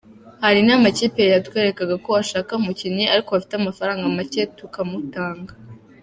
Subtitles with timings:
[0.43, 5.53] Hari n’amakipe yatwerekaga ko ashaka umukinnyi ariko bafite amafaranga make tukamutanga.